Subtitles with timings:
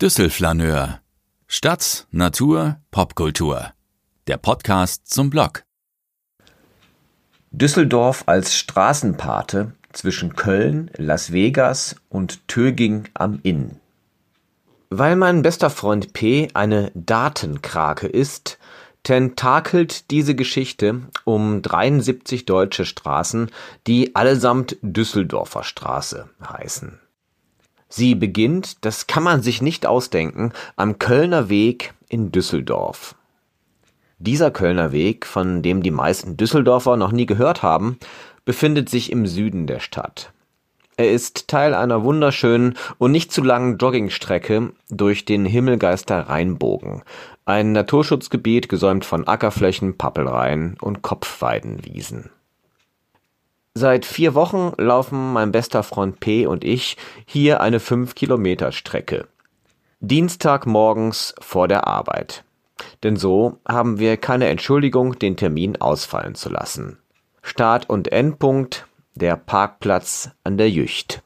[0.00, 1.00] Düsselflaneur.
[1.48, 3.72] Stadt, Natur, Popkultur.
[4.28, 5.64] Der Podcast zum Blog.
[7.50, 13.80] Düsseldorf als Straßenpate zwischen Köln, Las Vegas und Töging am Inn.
[14.88, 18.60] Weil mein bester Freund P eine Datenkrake ist,
[19.02, 23.50] tentakelt diese Geschichte um 73 deutsche Straßen,
[23.88, 27.00] die allesamt Düsseldorfer Straße heißen.
[27.88, 33.14] Sie beginnt, das kann man sich nicht ausdenken, am Kölner Weg in Düsseldorf.
[34.18, 37.98] Dieser Kölner Weg, von dem die meisten Düsseldorfer noch nie gehört haben,
[38.44, 40.32] befindet sich im Süden der Stadt.
[40.96, 47.02] Er ist Teil einer wunderschönen und nicht zu langen Joggingstrecke durch den Himmelgeister Rheinbogen,
[47.44, 52.30] ein Naturschutzgebiet gesäumt von Ackerflächen, Pappelreihen und Kopfweidenwiesen.
[53.80, 56.46] Seit vier Wochen laufen mein bester Freund P.
[56.48, 56.96] und ich
[57.26, 59.28] hier eine fünf Kilometer Strecke.
[60.00, 62.42] Dienstagmorgens vor der Arbeit.
[63.04, 66.98] Denn so haben wir keine Entschuldigung, den Termin ausfallen zu lassen.
[67.40, 71.22] Start- und Endpunkt der Parkplatz an der Jücht.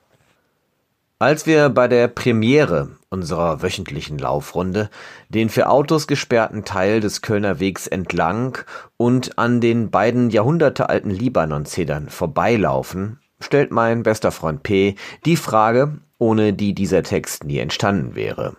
[1.18, 4.90] Als wir bei der Premiere unserer wöchentlichen Laufrunde
[5.28, 8.58] den für Autos gesperrten Teil des Kölner Wegs entlang
[8.96, 14.96] und an den beiden jahrhundertealten Libanon-Zedern vorbeilaufen, stellt mein bester Freund P.
[15.24, 18.56] die Frage, ohne die dieser Text nie entstanden wäre.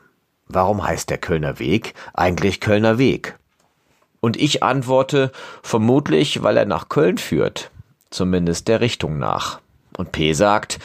[0.48, 3.38] Warum heißt der Kölner Weg eigentlich Kölner Weg?
[4.20, 5.31] Und ich antworte,
[5.64, 7.72] vermutlich, weil er nach Köln führt,
[8.09, 9.59] zumindest der Richtung nach.
[9.98, 10.80] Und P sagt,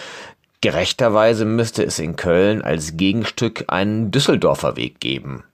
[0.61, 5.45] Gerechterweise müsste es in Köln als Gegenstück einen Düsseldorfer Weg geben.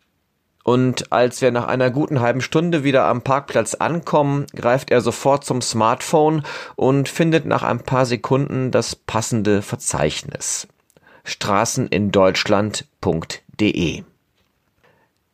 [0.63, 5.45] Und als wir nach einer guten halben Stunde wieder am Parkplatz ankommen, greift er sofort
[5.45, 6.43] zum Smartphone
[6.75, 10.67] und findet nach ein paar Sekunden das passende Verzeichnis.
[11.25, 14.05] Straßenindeutschland.de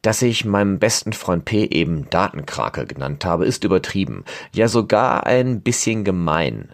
[0.03, 5.61] dass ich meinem besten Freund P eben Datenkrake genannt habe, ist übertrieben, ja sogar ein
[5.61, 6.71] bisschen gemein.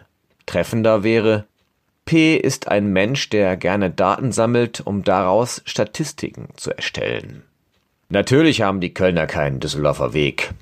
[0.46, 1.46] Treffender wäre
[2.06, 7.42] P ist ein Mensch, der gerne Daten sammelt, um daraus Statistiken zu erstellen.
[8.08, 10.52] Natürlich haben die Kölner keinen Düsseldorfer Weg,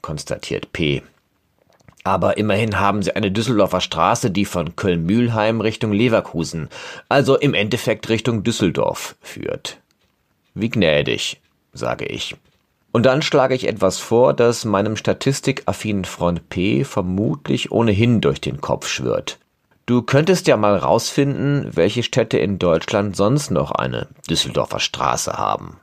[0.00, 1.02] konstatiert P.
[2.04, 6.70] Aber immerhin haben sie eine Düsseldorfer Straße, die von Köln-Mühlheim Richtung Leverkusen,
[7.10, 9.78] also im Endeffekt Richtung Düsseldorf führt.
[10.54, 11.38] Wie gnädig,
[11.74, 12.34] sage ich.
[12.92, 18.62] Und dann schlage ich etwas vor, das meinem statistikaffinen Freund P vermutlich ohnehin durch den
[18.62, 19.38] Kopf schwirrt.
[19.86, 25.78] Du könntest ja mal rausfinden, welche Städte in Deutschland sonst noch eine Düsseldorfer Straße haben.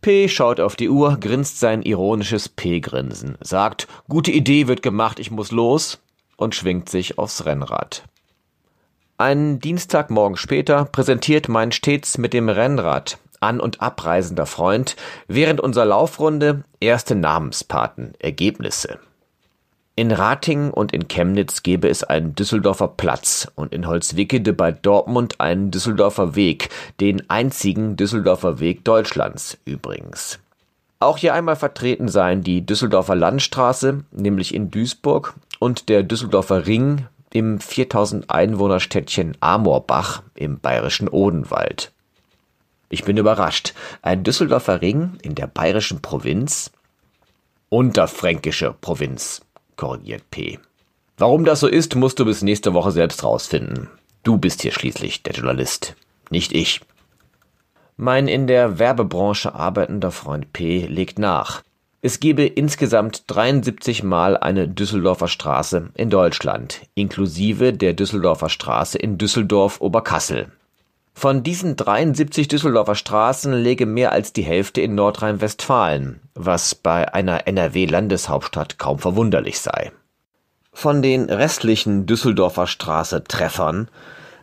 [0.00, 5.30] P schaut auf die Uhr, grinst sein ironisches P-Grinsen, sagt, gute Idee wird gemacht, ich
[5.30, 5.98] muss los
[6.38, 8.04] und schwingt sich aufs Rennrad.
[9.18, 14.96] Einen Dienstagmorgen später präsentiert mein stets mit dem Rennrad an- und abreisender Freund
[15.28, 18.98] während unserer Laufrunde erste Namenspaten, Ergebnisse.
[20.00, 25.42] In Ratingen und in Chemnitz gäbe es einen Düsseldorfer Platz und in Holzwickede bei Dortmund
[25.42, 30.38] einen Düsseldorfer Weg, den einzigen Düsseldorfer Weg Deutschlands übrigens.
[31.00, 37.04] Auch hier einmal vertreten seien die Düsseldorfer Landstraße, nämlich in Duisburg, und der Düsseldorfer Ring
[37.34, 41.92] im 4000 Einwohnerstädtchen Amorbach im bayerischen Odenwald.
[42.88, 43.74] Ich bin überrascht.
[44.00, 46.70] Ein Düsseldorfer Ring in der bayerischen Provinz?
[47.68, 49.42] Unterfränkische Provinz
[49.80, 50.58] korrigiert P.
[51.16, 53.88] Warum das so ist, musst du bis nächste Woche selbst rausfinden.
[54.22, 55.96] Du bist hier schließlich der Journalist,
[56.28, 56.82] nicht ich.
[57.96, 61.62] Mein in der Werbebranche arbeitender Freund P legt nach.
[62.02, 69.16] Es gebe insgesamt 73 Mal eine Düsseldorfer Straße in Deutschland, inklusive der Düsseldorfer Straße in
[69.16, 70.52] Düsseldorf-Oberkassel.
[71.20, 77.46] Von diesen 73 Düsseldorfer Straßen läge mehr als die Hälfte in Nordrhein-Westfalen, was bei einer
[77.46, 79.92] NRW-Landeshauptstadt kaum verwunderlich sei.
[80.72, 83.90] Von den restlichen Düsseldorfer Straße-Treffern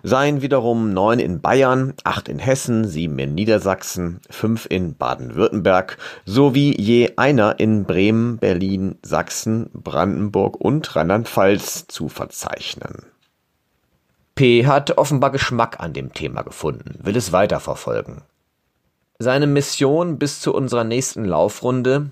[0.04, 5.98] seien wiederum neun in Bayern, acht in Hessen, sieben in Niedersachsen, fünf in Baden-Württemberg
[6.28, 13.08] sowie je einer in Bremen, Berlin, Sachsen, Brandenburg und Rheinland-Pfalz zu verzeichnen.
[14.38, 14.68] P.
[14.68, 18.22] hat offenbar Geschmack an dem Thema gefunden, will es weiterverfolgen.
[19.18, 22.12] Seine Mission bis zu unserer nächsten Laufrunde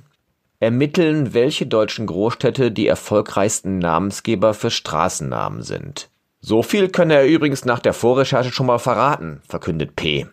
[0.59, 6.09] ermitteln, welche deutschen Großstädte die erfolgreichsten Namensgeber für Straßennamen sind.
[6.41, 10.25] So viel könne er übrigens nach der Vorrecherche schon mal verraten, verkündet P.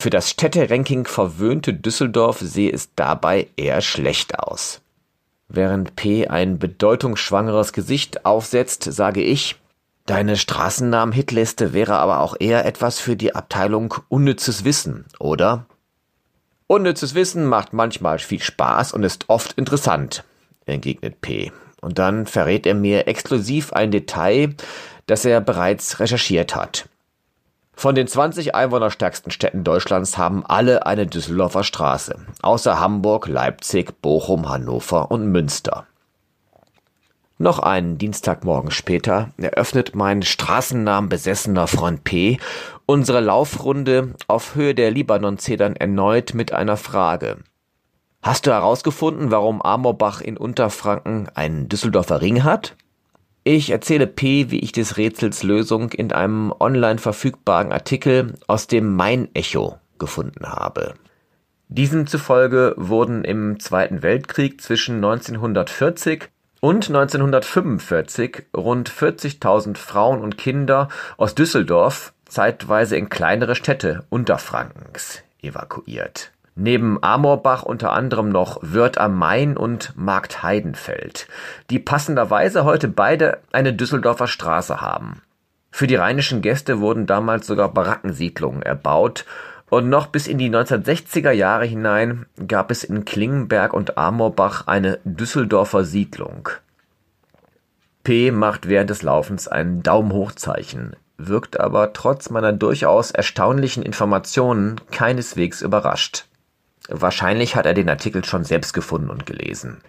[0.00, 4.80] Für das Städteranking verwöhnte Düsseldorf sehe es dabei eher schlecht aus.
[5.46, 9.61] Während P ein bedeutungsschwangeres Gesicht aufsetzt, sage ich,
[10.06, 15.66] Deine Straßennamen-Hitliste wäre aber auch eher etwas für die Abteilung Unnützes Wissen, oder?
[16.66, 20.24] Unnützes Wissen macht manchmal viel Spaß und ist oft interessant,
[20.66, 21.52] entgegnet P.
[21.80, 24.54] Und dann verrät er mir exklusiv ein Detail,
[25.06, 26.88] das er bereits recherchiert hat.
[27.74, 34.48] Von den 20 einwohnerstärksten Städten Deutschlands haben alle eine Düsseldorfer Straße, außer Hamburg, Leipzig, Bochum,
[34.48, 35.86] Hannover und Münster.
[37.42, 42.38] Noch einen Dienstagmorgen später eröffnet mein straßennamenbesessener Freund P
[42.86, 47.38] unsere Laufrunde auf Höhe der Libanon-Zedern erneut mit einer Frage.
[48.22, 52.76] Hast du herausgefunden, warum Amorbach in Unterfranken einen Düsseldorfer Ring hat?
[53.42, 58.94] Ich erzähle P, wie ich des Rätsels Lösung in einem online verfügbaren Artikel aus dem
[58.94, 60.94] Main Echo gefunden habe.
[61.66, 66.28] Diesem zufolge wurden im Zweiten Weltkrieg zwischen 1940
[66.62, 76.30] und 1945 rund 40.000 Frauen und Kinder aus Düsseldorf zeitweise in kleinere Städte Unterfrankens evakuiert.
[76.54, 81.26] Neben Amorbach unter anderem noch Wörth am Main und Markt Heidenfeld,
[81.68, 85.20] die passenderweise heute beide eine Düsseldorfer Straße haben.
[85.72, 89.24] Für die rheinischen Gäste wurden damals sogar Barackensiedlungen erbaut
[89.72, 94.98] und noch bis in die 1960er Jahre hinein gab es in Klingenberg und Amorbach eine
[95.04, 96.50] Düsseldorfer Siedlung.
[98.04, 105.62] P macht während des Laufens ein Daumen-Hoch-Zeichen, wirkt aber trotz meiner durchaus erstaunlichen Informationen keineswegs
[105.62, 106.26] überrascht.
[106.90, 109.80] Wahrscheinlich hat er den Artikel schon selbst gefunden und gelesen.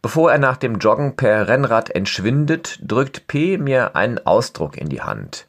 [0.00, 5.02] Bevor er nach dem Joggen per Rennrad entschwindet, drückt P mir einen Ausdruck in die
[5.02, 5.48] Hand.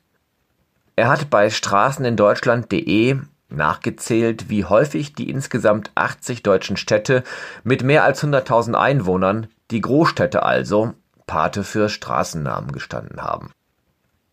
[0.98, 3.22] Er hat bei straßenindeutschland.de
[3.56, 7.24] nachgezählt, wie häufig die insgesamt 80 deutschen Städte
[7.64, 10.94] mit mehr als 100.000 Einwohnern, die Großstädte also,
[11.28, 13.52] Pate für Straßennamen gestanden haben.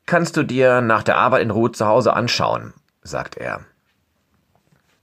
[0.06, 2.72] Kannst du dir nach der Arbeit in Ruhe zu Hause anschauen,
[3.02, 3.60] sagt er.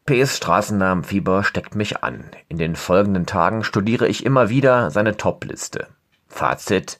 [0.05, 0.37] P.s.
[0.37, 2.25] Straßennamenfieber steckt mich an.
[2.47, 5.87] In den folgenden Tagen studiere ich immer wieder seine Top-Liste.
[6.27, 6.99] Fazit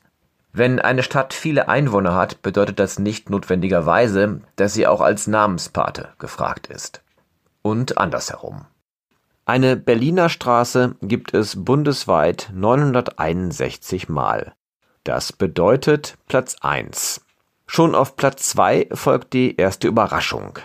[0.58, 6.10] wenn eine Stadt viele Einwohner hat, bedeutet das nicht notwendigerweise, dass sie auch als Namenspate
[6.18, 7.04] gefragt ist.
[7.68, 8.66] Und andersherum.
[9.44, 14.54] Eine Berliner Straße gibt es bundesweit 961 Mal.
[15.04, 17.26] Das bedeutet Platz 1.
[17.66, 20.60] Schon auf Platz 2 folgt die erste Überraschung.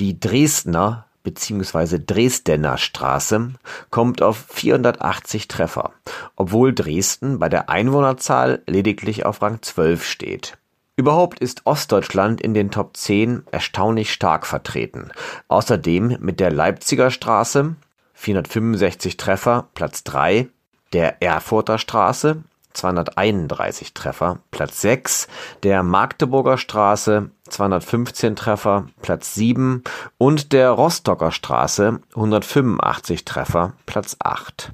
[0.00, 2.00] Die Dresdner bzw.
[2.04, 3.52] Dresdener Straße
[3.90, 5.92] kommt auf 480 Treffer,
[6.34, 10.57] obwohl Dresden bei der Einwohnerzahl lediglich auf Rang 12 steht.
[10.98, 15.12] Überhaupt ist Ostdeutschland in den Top 10 erstaunlich stark vertreten.
[15.46, 17.76] Außerdem mit der Leipziger Straße
[18.14, 20.48] 465 Treffer, Platz 3,
[20.92, 22.42] der Erfurter Straße
[22.72, 25.28] 231 Treffer, Platz 6,
[25.62, 29.84] der Magdeburger Straße 215 Treffer, Platz 7
[30.18, 34.72] und der Rostocker Straße 185 Treffer, Platz 8.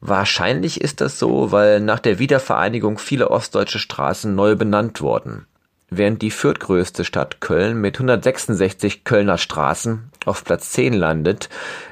[0.00, 5.44] Wahrscheinlich ist das so, weil nach der Wiedervereinigung viele ostdeutsche Straßen neu benannt wurden.
[5.90, 11.48] Während die viertgrößte Stadt Köln mit 166 Kölner Straßen auf Platz 10 landet,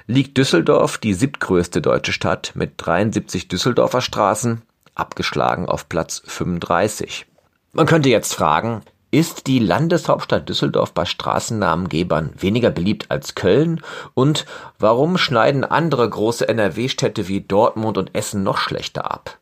[0.06, 4.62] liegt Düsseldorf, die siebtgrößte deutsche Stadt, mit 73 Düsseldorfer Straßen
[4.94, 7.26] abgeschlagen auf Platz 35.
[7.72, 13.80] Man könnte jetzt fragen, ist die Landeshauptstadt Düsseldorf bei Straßennamengebern weniger beliebt als Köln?
[14.12, 14.44] Und
[14.78, 19.38] warum schneiden andere große NRW-Städte wie Dortmund und Essen noch schlechter ab?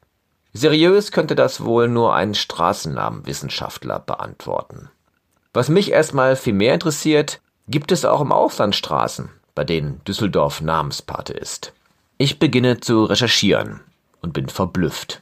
[0.54, 4.88] Seriös könnte das wohl nur ein Straßennamenwissenschaftler beantworten.
[5.52, 10.62] Was mich erstmal viel mehr interessiert, gibt es auch im Ausland Straßen, bei denen Düsseldorf
[10.62, 11.74] Namenspate ist.
[12.16, 13.80] Ich beginne zu recherchieren
[14.22, 15.20] und bin verblüfft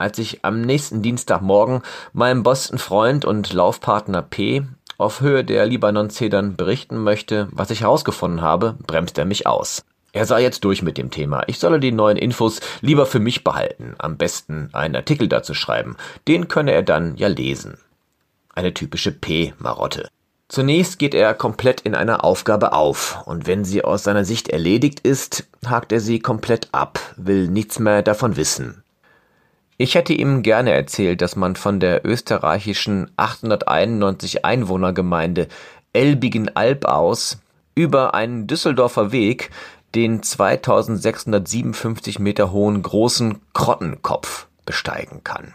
[0.00, 1.82] als ich am nächsten Dienstagmorgen
[2.14, 4.62] meinem besten Freund und Laufpartner P
[4.96, 9.84] auf Höhe der Libanon-Zedern berichten möchte, was ich herausgefunden habe, bremst er mich aus.
[10.12, 11.44] Er sei jetzt durch mit dem Thema.
[11.46, 13.94] Ich solle die neuen Infos lieber für mich behalten.
[13.98, 15.96] Am besten einen Artikel dazu schreiben.
[16.26, 17.78] Den könne er dann ja lesen.
[18.54, 20.08] Eine typische P-Marotte.
[20.48, 24.98] Zunächst geht er komplett in einer Aufgabe auf, und wenn sie aus seiner Sicht erledigt
[24.98, 28.82] ist, hakt er sie komplett ab, will nichts mehr davon wissen.
[29.76, 35.46] Ich hätte ihm gerne erzählt, dass man von der österreichischen 891 Einwohnergemeinde
[35.92, 37.38] Elbigen-Alb aus
[37.76, 39.50] über einen Düsseldorfer Weg
[39.94, 45.54] den 2657 Meter hohen großen Krottenkopf besteigen kann.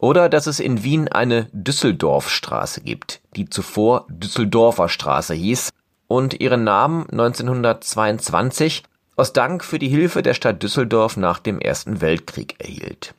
[0.00, 5.70] Oder dass es in Wien eine Düsseldorfstraße gibt, die zuvor Düsseldorfer Straße hieß
[6.06, 8.84] und ihren Namen 1922
[9.16, 13.14] aus Dank für die Hilfe der Stadt Düsseldorf nach dem Ersten Weltkrieg erhielt.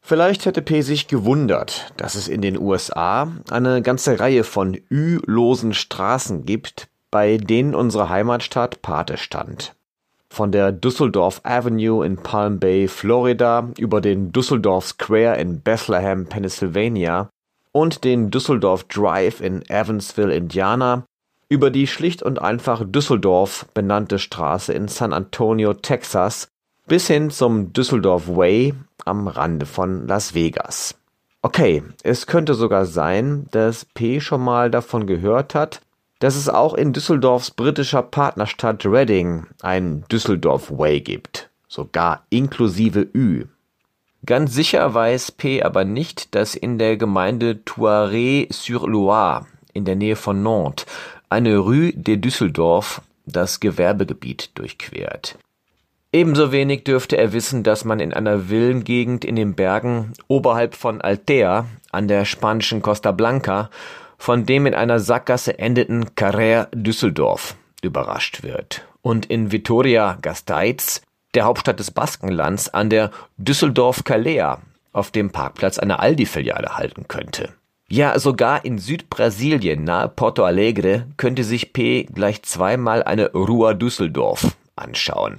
[0.00, 0.82] Vielleicht hätte P.
[0.82, 7.36] sich gewundert, dass es in den USA eine ganze Reihe von Ü-losen Straßen gibt, bei
[7.36, 9.76] denen unsere Heimatstadt Pate stand.
[10.32, 17.28] von der Düsseldorf Avenue in Palm Bay, Florida, über den Düsseldorf Square in Bethlehem, Pennsylvania
[17.70, 21.04] und den Düsseldorf Drive in Evansville, Indiana,
[21.50, 26.48] über die schlicht und einfach Düsseldorf benannte Straße in San Antonio, Texas,
[26.86, 28.72] bis hin zum Düsseldorf Way
[29.04, 30.94] am Rande von Las Vegas.
[31.42, 35.82] Okay, es könnte sogar sein, dass P schon mal davon gehört hat,
[36.22, 43.46] dass es auch in Düsseldorfs britischer Partnerstadt Reading ein Düsseldorf Way gibt, sogar inklusive Ü.
[44.24, 50.44] Ganz sicher weiß P aber nicht, dass in der Gemeinde Thoiry-sur-Loire in der Nähe von
[50.44, 50.86] Nantes
[51.28, 55.36] eine Rue de Düsseldorf das Gewerbegebiet durchquert.
[56.12, 61.00] Ebenso wenig dürfte er wissen, dass man in einer Villengegend in den Bergen oberhalb von
[61.00, 63.70] Altea an der spanischen Costa Blanca
[64.22, 71.02] von dem in einer Sackgasse endeten Carrère Düsseldorf überrascht wird und in Vitoria-Gasteiz,
[71.34, 74.60] der Hauptstadt des Baskenlands, an der Düsseldorf-Calea
[74.92, 77.52] auf dem Parkplatz einer Aldi-Filiale halten könnte.
[77.88, 84.56] Ja, sogar in Südbrasilien nahe Porto Alegre könnte sich P gleich zweimal eine Rua Düsseldorf
[84.76, 85.38] anschauen.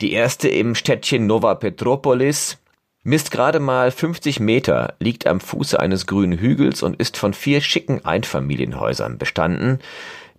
[0.00, 2.58] Die erste im Städtchen Nova Petropolis,
[3.02, 7.60] misst gerade mal 50 Meter, liegt am Fuße eines grünen Hügels und ist von vier
[7.60, 9.78] schicken Einfamilienhäusern bestanden.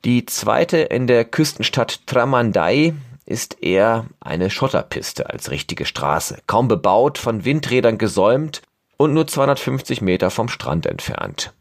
[0.05, 2.93] Die zweite in der Küstenstadt Tramandai
[3.25, 8.61] ist eher eine Schotterpiste als richtige Straße, kaum bebaut, von Windrädern gesäumt
[8.97, 11.53] und nur 250 Meter vom Strand entfernt.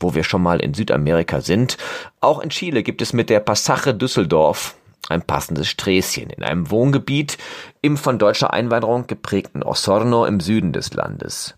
[0.00, 1.76] Wo wir schon mal in Südamerika sind,
[2.20, 4.74] auch in Chile gibt es mit der Passache Düsseldorf
[5.08, 7.38] ein passendes Sträßchen in einem Wohngebiet
[7.80, 11.54] im von deutscher Einwanderung geprägten Osorno im Süden des Landes.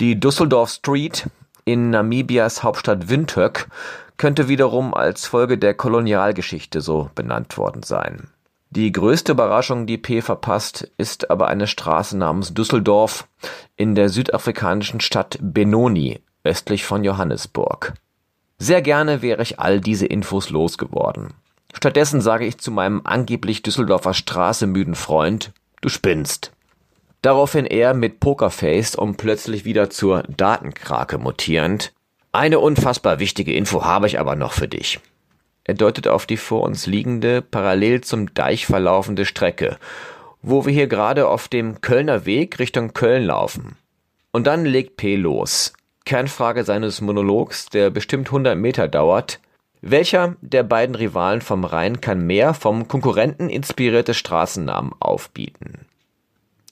[0.00, 1.28] Die Düsseldorf Street
[1.64, 3.68] in Namibias Hauptstadt Windhoek
[4.16, 8.28] könnte wiederum als Folge der Kolonialgeschichte so benannt worden sein.
[8.70, 13.26] Die größte Überraschung, die P verpasst, ist aber eine Straße namens Düsseldorf
[13.76, 17.94] in der südafrikanischen Stadt Benoni, östlich von Johannesburg.
[18.58, 21.34] Sehr gerne wäre ich all diese Infos losgeworden.
[21.76, 25.52] Stattdessen sage ich zu meinem angeblich Düsseldorfer Straße müden Freund,
[25.82, 26.52] du spinnst.
[27.20, 31.92] Daraufhin er mit Pokerface und plötzlich wieder zur Datenkrake mutierend,
[32.32, 35.00] eine unfassbar wichtige Info habe ich aber noch für dich.
[35.64, 39.76] Er deutet auf die vor uns liegende, parallel zum Deich verlaufende Strecke,
[40.40, 43.76] wo wir hier gerade auf dem Kölner Weg Richtung Köln laufen.
[44.32, 45.74] Und dann legt P los.
[46.06, 49.40] Kernfrage seines Monologs, der bestimmt 100 Meter dauert,
[49.80, 55.86] welcher der beiden Rivalen vom Rhein kann mehr vom Konkurrenten inspirierte Straßennamen aufbieten?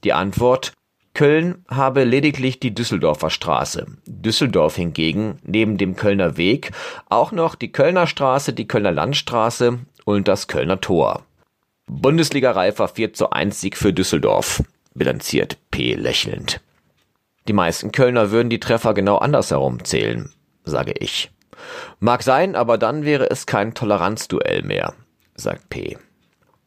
[0.04, 0.72] Die Antwort
[1.14, 3.86] Köln habe lediglich die Düsseldorfer Straße.
[4.06, 6.72] Düsseldorf hingegen neben dem Kölner Weg
[7.08, 11.22] auch noch die Kölner Straße, die Kölner Landstraße und das Kölner Tor.
[11.86, 16.60] Bundesliga-reifer 4 zu 1 Sieg für Düsseldorf, bilanziert P lächelnd.
[17.46, 20.32] Die meisten Kölner würden die Treffer genau andersherum zählen,
[20.64, 21.30] sage ich.
[22.00, 24.94] Mag sein, aber dann wäre es kein Toleranzduell mehr,
[25.34, 25.98] sagt P.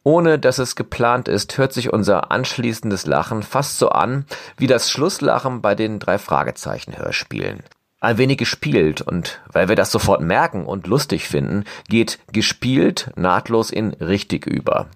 [0.04, 4.24] Ohne dass es geplant ist, hört sich unser anschließendes Lachen fast so an
[4.56, 7.62] wie das Schlusslachen bei den drei Fragezeichen Hörspielen.
[8.00, 13.70] Ein wenig gespielt und weil wir das sofort merken und lustig finden, geht gespielt nahtlos
[13.70, 14.86] in richtig über.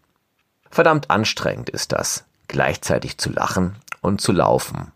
[0.71, 4.93] Verdammt anstrengend ist das, gleichzeitig zu lachen und zu laufen.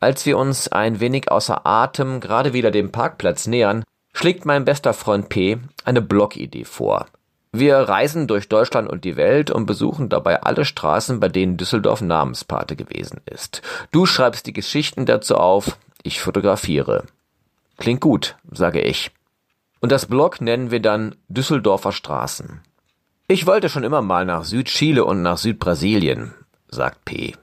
[0.00, 3.84] Als wir uns ein wenig außer Atem gerade wieder dem Parkplatz nähern,
[4.14, 7.06] schlägt mein bester Freund P eine Blogidee vor.
[7.52, 12.00] Wir reisen durch Deutschland und die Welt und besuchen dabei alle Straßen, bei denen Düsseldorf
[12.00, 13.62] Namenspate gewesen ist.
[13.92, 17.04] Du schreibst die Geschichten dazu auf, ich fotografiere.
[17.76, 19.10] Klingt gut, sage ich.
[19.80, 22.60] Und das Blog nennen wir dann Düsseldorfer Straßen.
[23.28, 26.34] Ich wollte schon immer mal nach Südchile und nach Südbrasilien,
[26.68, 27.34] sagt P.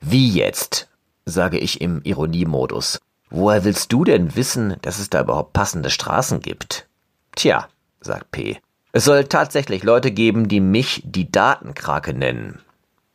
[0.00, 0.88] Wie jetzt?
[1.24, 3.00] sage ich im Ironiemodus.
[3.30, 6.86] Woher willst du denn wissen, dass es da überhaupt passende Straßen gibt?
[7.34, 7.68] Tja,
[8.00, 8.58] sagt P.
[8.92, 12.60] Es soll tatsächlich Leute geben, die mich die Datenkrake nennen.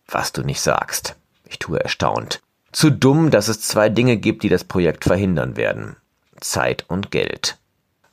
[0.07, 1.15] Was du nicht sagst.
[1.45, 2.41] Ich tue erstaunt.
[2.71, 5.95] Zu dumm, dass es zwei Dinge gibt, die das Projekt verhindern werden.
[6.39, 7.57] Zeit und Geld.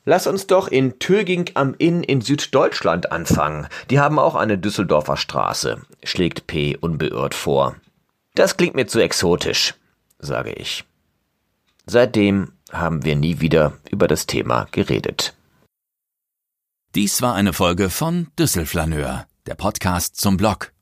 [0.03, 3.67] Lass uns doch in Töging am Inn in Süddeutschland anfangen.
[3.91, 7.75] Die haben auch eine Düsseldorfer Straße, schlägt P unbeirrt vor.
[8.33, 9.75] Das klingt mir zu exotisch,
[10.17, 10.85] sage ich.
[11.85, 15.35] Seitdem haben wir nie wieder über das Thema geredet.
[16.95, 20.73] Dies war eine Folge von Düsselflaneur, der Podcast zum Blog.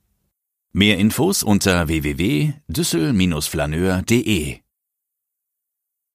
[0.72, 4.60] Mehr Infos unter www.düssel-flaneur.de